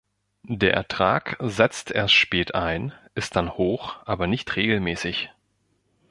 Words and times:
Der 0.49 0.73
Ertrag 0.73 1.37
setzt 1.41 1.91
erst 1.91 2.15
spät 2.15 2.55
ein, 2.55 2.91
ist 3.13 3.35
dann 3.35 3.55
hoch, 3.55 3.97
aber 4.05 4.25
nicht 4.25 4.55
regelmäßig. 4.55 5.29